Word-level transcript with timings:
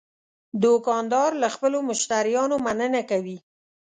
دوکاندار 0.63 1.31
له 1.41 1.47
خپلو 1.55 1.77
مشتریانو 1.89 2.55
مننه 2.65 3.01
کوي. 3.11 3.37